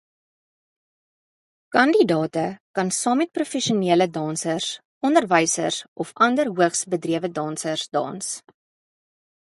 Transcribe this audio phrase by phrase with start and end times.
[1.75, 2.45] Kandidate
[2.79, 4.71] kan saam met professionele dansers,
[5.11, 8.33] onderwysers of ander hoogs bedrewe dansers dans.